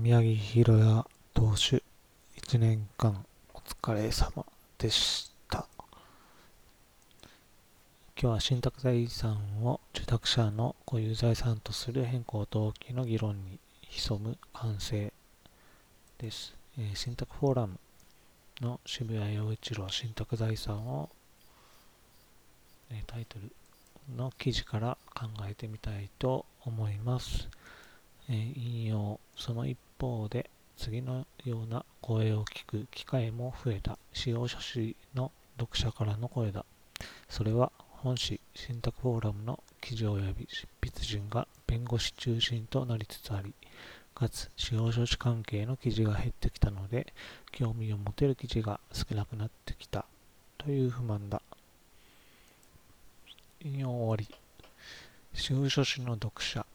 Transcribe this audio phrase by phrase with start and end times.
[0.00, 1.82] 宮城宏也投手
[2.36, 4.46] 1年間お疲れ様
[4.78, 5.66] でした。
[8.16, 13.58] 今日は信託財産を受託者の固有財産とする変更登記の議論に
[13.88, 15.12] 潜む完成
[16.18, 17.80] です、えー、信託フォーラム
[18.60, 21.10] の渋谷陽一郎信託財産を、
[22.92, 23.50] え、タイトル
[24.16, 27.48] の記事から考えてみたいと思います。
[28.30, 33.98] えー、引用その一方で次のような声を聞く機会も増えた。
[34.12, 36.64] 使用書士の読者からの声だ。
[37.28, 37.72] それは
[38.02, 43.54] 本誌信託フォーラムの記事及び執筆陣が弁護士中心となりつつあり
[44.14, 47.12] かつ使用書士関係の記事が減ってきたので
[47.52, 50.04] 興味を持てる記事が少なくなってきた
[50.58, 51.40] という不満だ。
[53.64, 54.34] 引用終わり。
[55.34, 56.66] 使用書士の読者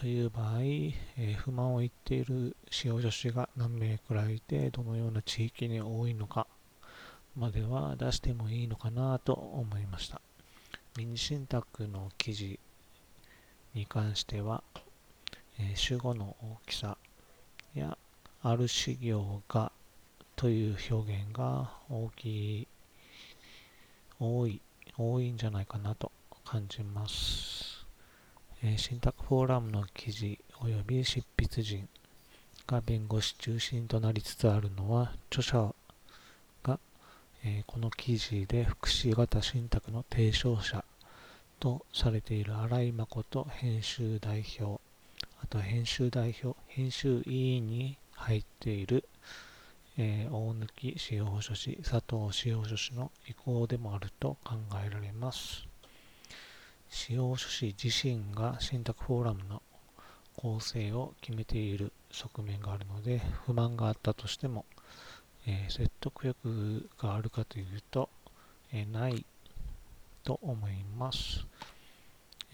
[0.00, 6.46] という場合、えー、不満を言っている使用女子が何名くらいでどのような地域に多いのか
[7.34, 10.20] までは出してもいいのかなと思いました。
[10.96, 12.60] 民事信託の記事
[13.74, 14.62] に関しては、
[15.58, 16.96] えー、主語の大きさ
[17.74, 17.98] や
[18.44, 19.72] ある事業が
[20.36, 22.26] という表現が大き
[22.60, 22.68] い、
[24.20, 24.60] 多い、
[24.96, 26.12] 多いんじゃないかなと
[26.44, 27.67] 感じます。
[28.64, 31.88] えー、信託フォーラムの記事及び執筆陣
[32.66, 35.72] が弁護士中心となりつつあるのは、著者
[36.64, 36.80] が、
[37.44, 40.84] えー、この記事で福祉型信託の提唱者
[41.60, 44.80] とされている新井誠編集代表、
[45.40, 49.04] あと編集代表、編集委員に入っている、
[49.96, 55.67] えー、大貫司法書士、佐藤司法書士の意向でもあると考えられます。
[56.90, 59.62] 使用書士自身が信託フォーラムの
[60.36, 64.64] 構成を決めている側面があるので不満があったとしても、
[65.46, 68.08] えー、説得力があるかというと、
[68.72, 69.24] えー、ない
[70.22, 71.44] と思います、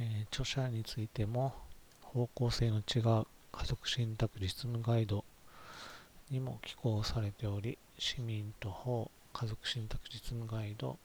[0.00, 1.54] えー、著者についても
[2.02, 5.24] 方向性の違う家族信託実務ガイド
[6.30, 10.96] にも寄稿されており市民と法家族信託実務ガイド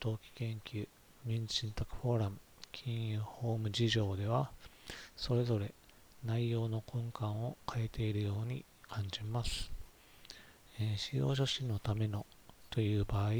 [0.00, 0.88] 登記研究
[1.24, 2.36] 民事信託フォーラム
[2.74, 4.50] 金融法務事情では、
[5.16, 5.72] それぞれ
[6.24, 9.70] 内容の根幹を変えているように感じます。
[10.80, 12.26] えー、使用書士のための
[12.70, 13.30] という場合、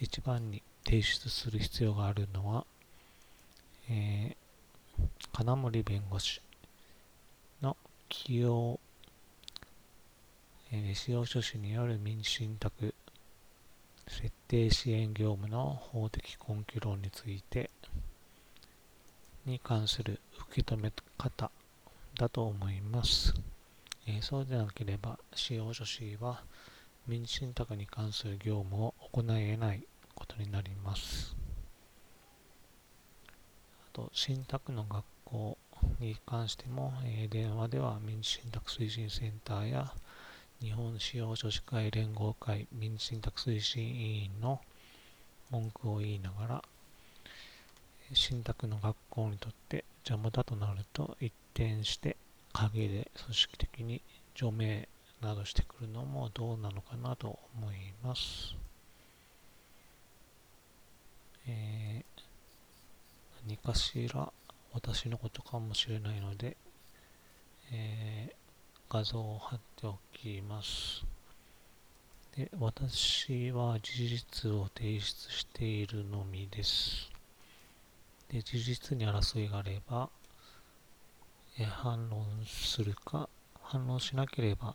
[0.00, 2.64] 一番に提出する必要があるのは、
[3.90, 6.40] えー、金森弁護士
[7.60, 7.76] の
[8.08, 8.80] 起用、
[10.72, 12.94] えー、使用書士による民事信託
[14.08, 17.70] 設定支援業務の法的根拠論について
[19.46, 21.50] に関する受け止め方
[22.18, 23.34] だと思います。
[24.06, 26.42] えー、そうでなければ、使用書士は
[27.06, 29.82] 民事信託に関する業務を行えない
[30.14, 31.36] ことになります。
[33.86, 35.58] あと、信託の学校
[36.00, 39.92] に関しても、えー、電話では民事信託推進センターや
[40.60, 44.60] 日本使用書士会連合会民事信託推進委員の
[45.50, 46.62] 文句を言いながら、
[48.12, 52.16] 信託の学校にとって邪魔だとなると一転して
[52.52, 54.02] 陰で組織的に
[54.34, 54.88] 除名
[55.20, 58.54] などしてくるのもどうなのかなと思います。
[61.46, 62.20] えー、
[63.46, 64.32] 何かしら
[64.72, 66.56] 私のことかもしれないので、
[67.72, 71.04] えー、画像を貼っておきます。
[72.36, 77.13] で、私は事実を提出しているのみです。
[78.34, 80.08] で事実に争いがあれば、
[81.56, 83.28] え反論するか、
[83.62, 84.74] 反論しなければ、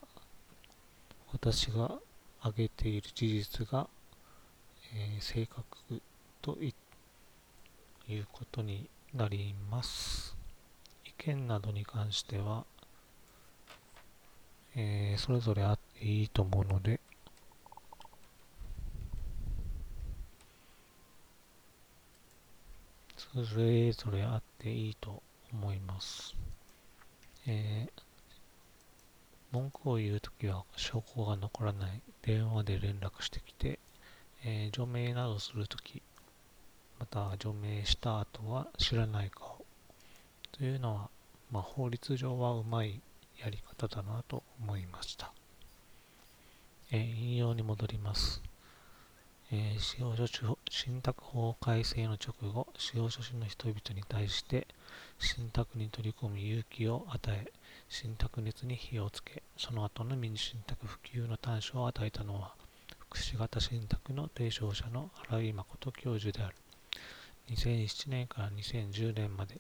[1.34, 2.00] 私が
[2.40, 3.90] 挙げている事実が、
[4.96, 6.02] えー、正確
[6.42, 6.72] とい
[8.18, 10.38] うことになります。
[11.04, 12.64] 意見などに関しては、
[14.78, 17.02] えー、それぞれあっていいと思うので、
[23.32, 25.22] それぞれあっていいと
[25.54, 26.36] 思います。
[27.46, 28.02] えー、
[29.52, 33.78] 文句を言うときは証拠が残らない電話で連絡してきて、
[34.44, 36.02] えー、除名などするとき、
[37.00, 39.64] また除名した後は知らない顔
[40.52, 41.10] というのは、
[41.52, 43.00] まあ、法律上はうまい
[43.38, 45.32] やり方だなと思いました。
[46.92, 48.42] えー、引用に戻ります。
[49.52, 54.68] えー、使用書士信託法改正の直後、使用書士の人々に対して
[55.18, 57.52] 信託に取り込む勇気を与え、
[57.88, 62.54] 信託熱に火をつけ、その後の民事信託普及の短所を与えたのは、
[63.00, 66.56] 福祉型信託の提唱者の荒井誠教授である。
[67.50, 69.60] 2007年から2010年まで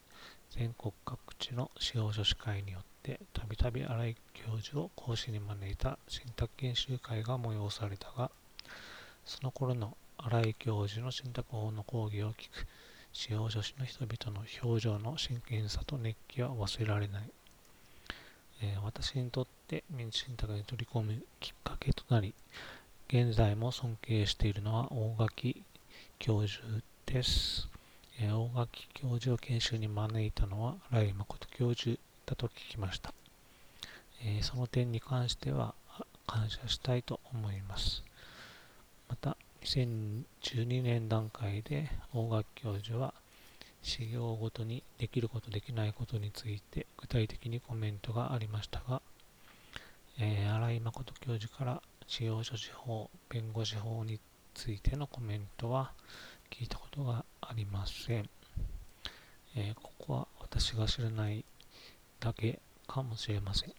[0.51, 8.29] 全国各地の司法書士会によってたびたび荒井教授を講師に招いた信託研修会が催されたが、
[9.29, 12.65] その頃の荒井教授の信託法の講義を聞く
[13.13, 17.29] 司法書士の人々の表情の真剣さと熱気は忘れられない。
[18.63, 22.33] えー、私にとって民事信託に取り込むきっかけとなり、
[23.07, 25.61] 現在も尊敬しているのは大垣
[26.17, 26.63] 教授
[27.05, 27.69] です。
[28.19, 33.13] えー、大垣教授を研修に招いたのはライ誠教授だと聞きました。
[34.23, 35.75] えー、その点に関しては
[36.25, 38.08] 感謝したいと思います。
[39.09, 43.13] また、2012年段階で大垣教授は
[43.81, 49.01] 事業ごとにできることできないことについて具体的にコメントがありましたが、
[50.19, 54.19] えー、新井誠教授から司法書士法、弁護士法に
[54.53, 55.91] ついてのコメントは
[56.49, 58.29] 聞いたことがありません。
[59.55, 61.45] えー、ここは私が知らない
[62.19, 63.73] だけかもしれません。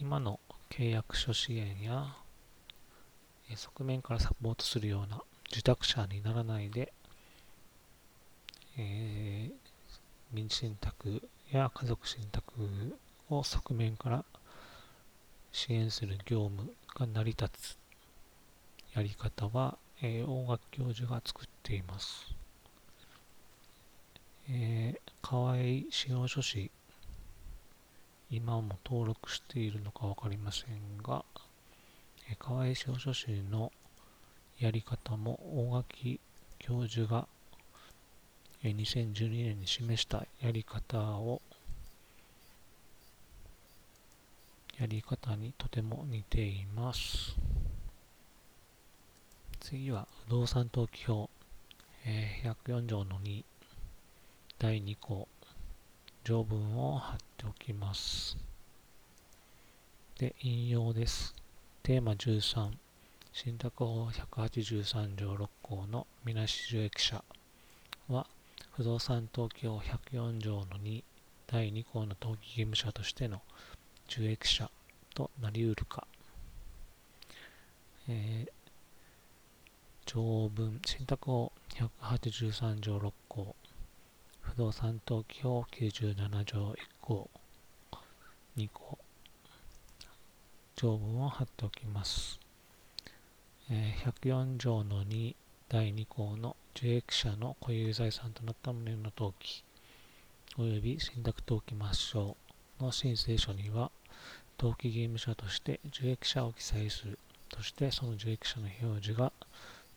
[0.00, 0.38] 今の
[0.70, 2.16] 契約書支援や
[3.56, 6.92] 側面からサポートするような受託者にならないで、
[8.76, 9.52] えー、
[10.32, 12.52] 民事信託や家族信託
[13.30, 14.24] を側面から
[15.52, 17.78] 支援する業務が成り立つ
[18.94, 22.34] やり方は、えー、大学教授が作っています。
[24.50, 25.56] えー、河合
[25.90, 26.70] 司法書士、
[28.30, 31.24] 今も登録しているのか分かりませんが、
[32.36, 33.72] 河合司法書士の
[34.58, 35.38] やり方も
[35.70, 36.20] 大垣
[36.58, 37.26] 教授が、
[38.62, 41.40] 2012年に示したやり方を
[44.78, 47.36] やり方にとても似ています。
[49.60, 51.30] 次は不動産登記表、
[52.06, 53.44] え、104条の2
[54.58, 55.28] 第2項
[56.24, 58.36] 条文を貼っておきます。
[60.18, 61.37] で、引用です。
[61.88, 62.68] テーマ13
[63.32, 67.24] 信託法183条6項のみなし受益者
[68.10, 68.26] は
[68.76, 71.02] 不動産登記法104条の2
[71.46, 73.40] 第2項の登記義務者としての
[74.06, 74.70] 受益者
[75.14, 76.06] となりうるか、
[78.06, 78.50] えー、
[80.04, 81.52] 条文、信託法
[82.02, 83.56] 183条6項、
[84.42, 87.30] 不動産登記法97条1項、
[88.58, 88.97] 2項、
[90.80, 92.38] 条文を貼っておきます。
[93.68, 95.34] え、104条の2
[95.68, 99.64] 第2項の受益者の固有財産となった旨の登記、
[100.56, 102.36] 及び信託登記抹消
[102.78, 103.90] の申請書には、
[104.56, 109.32] 登記義務者として受益者を記載するとしてその受益者の表示が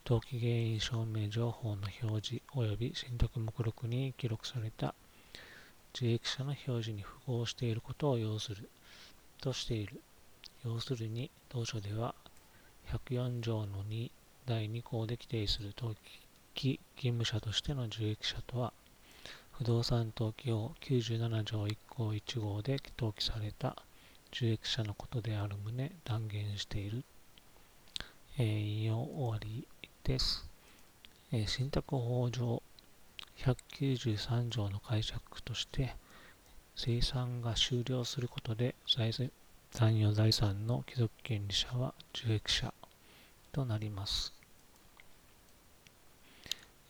[0.04, 4.96] 登記原因証明情報の表示及び信託目録に記録された
[5.94, 8.68] 受益者の表示に符合していることを要する
[9.42, 10.02] としている。
[10.64, 12.14] 要するに、当初では
[12.92, 14.12] 104条の2
[14.46, 15.96] 第2項で規定する登
[16.54, 18.74] 記義務者としての受益者とは、
[19.54, 23.76] 不動産登記法97条1項1号で登記された
[24.32, 27.04] 受益者のことである旨断言している。
[28.38, 29.68] えー、引用終わり
[30.04, 30.48] です。
[31.32, 32.62] えー、信託法上
[33.40, 35.96] 193条の解釈として、
[36.76, 39.12] 生産が終了することで財
[39.74, 42.74] 残余財産の帰属権利者は受益者
[43.54, 44.34] となります。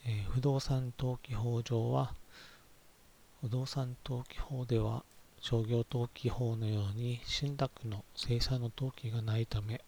[0.06, 2.16] えー、不動産登記法上は、
[3.42, 5.04] 不動産登記法では
[5.40, 9.82] 商業登記法のように信託の生産の登記がないため、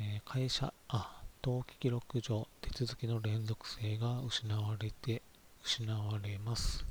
[0.00, 5.22] えー、会社、あ、登記記録上手続きの連続性が失われて、
[5.64, 6.84] 失われます。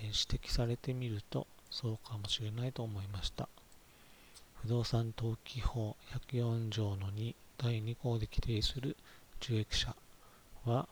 [0.00, 3.48] えー、指摘されてみるとそうかもしれないと思いました。
[4.62, 5.96] 不動産登記法
[6.30, 8.96] 104条の2第2項で規定する
[9.40, 9.94] 受益者
[10.64, 10.88] は、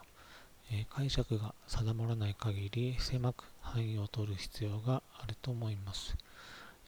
[0.71, 6.17] え解釈が定まらない限り狭く範囲を取る必要があると思います。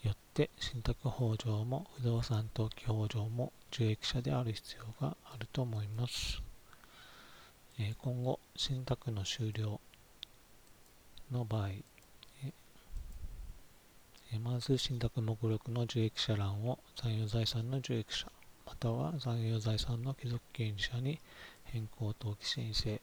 [0.03, 6.43] よって信託法上も不動産登記法上も受益者である必要があると思います。
[7.79, 9.81] え今後信託の終了
[11.31, 11.71] の場合、
[14.43, 18.27] まず、信託目録の受益者欄を残余財産の受益者、
[18.67, 21.21] または残余財産の帰属権利者に
[21.65, 23.01] 変更登記申請。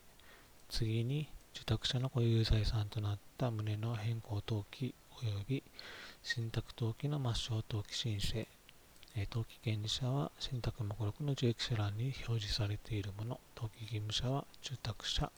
[0.70, 5.64] 次に、受託者の固有財産となった旨の変更登記及び
[6.24, 8.48] 信託登記の抹消登記申請。
[9.30, 15.32] 登記権利者は信託目録の受益者欄に表示されているもの、登記義務者は受託者。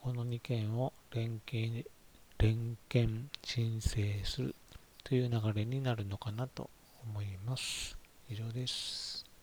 [0.00, 1.84] この2件を連携
[2.40, 3.08] 連携
[3.42, 4.54] 申請する
[5.02, 6.70] という流れになるのかなと
[7.02, 7.98] 思います。
[8.30, 9.27] 以上です。